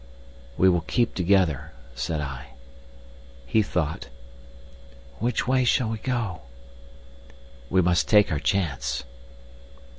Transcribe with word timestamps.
"We 0.57 0.67
will 0.67 0.81
keep 0.81 1.13
together," 1.13 1.73
said 1.93 2.21
I. 2.21 2.53
He 3.45 3.61
thought. 3.61 4.09
"Which 5.19 5.47
way 5.47 5.63
shall 5.63 5.89
we 5.91 5.99
go?" 5.99 6.41
"We 7.69 7.83
must 7.83 8.09
take 8.09 8.31
our 8.31 8.39
chance." 8.39 9.03